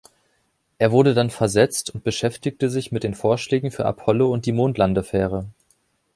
Er 0.79 0.91
wurde 0.91 1.13
dann 1.13 1.29
versetzt 1.29 1.91
und 1.93 2.03
beschäftigte 2.03 2.71
sich 2.71 2.91
mit 2.91 3.03
den 3.03 3.13
Vorschlägen 3.13 3.69
für 3.69 3.85
Apollo 3.85 4.31
und 4.33 4.47
die 4.47 4.51
Mondlandefähre. 4.51 5.45